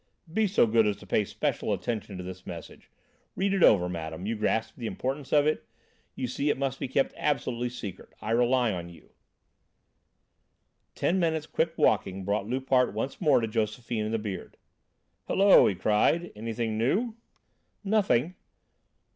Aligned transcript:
"Be 0.33 0.47
so 0.47 0.65
good 0.65 0.87
as 0.87 0.97
to 0.97 1.05
pay 1.05 1.23
special 1.23 1.73
attention 1.73 2.17
to 2.17 2.23
this 2.23 2.47
message. 2.47 2.89
Read 3.35 3.53
it 3.53 3.61
over, 3.61 3.87
madam. 3.87 4.25
You 4.25 4.35
grasp 4.35 4.75
the 4.75 4.87
importance 4.87 5.31
of 5.31 5.45
it? 5.45 5.67
You 6.15 6.25
see 6.25 6.49
it 6.49 6.57
must 6.57 6.79
be 6.79 6.87
kept 6.87 7.13
absolutely 7.15 7.69
secret. 7.69 8.09
I 8.19 8.31
rely 8.31 8.73
on 8.73 8.89
you." 8.89 9.11
Ten 10.95 11.19
minutes' 11.19 11.45
quick 11.45 11.77
walking 11.77 12.25
brought 12.25 12.47
Loupart 12.47 12.95
once 12.95 13.21
more 13.21 13.41
to 13.41 13.47
Josephine 13.47 14.05
and 14.05 14.13
the 14.15 14.17
Beard. 14.17 14.57
"Hullo!" 15.27 15.67
he 15.67 15.75
cried. 15.75 16.31
"Anything 16.35 16.79
new?" 16.79 17.13
"Nothing." 17.83 18.33